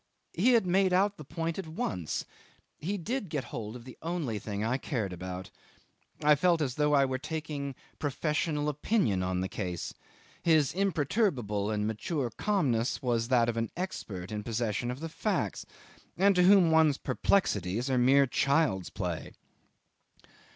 [0.33, 2.25] He had made out the point at once:
[2.79, 5.51] he did get hold of the only thing I cared about.
[6.23, 9.93] I felt as though I were taking professional opinion on the case.
[10.41, 15.67] His imperturbable and mature calmness was that of an expert in possession of the facts,
[16.17, 19.33] and to whom one's perplexities are mere child's play.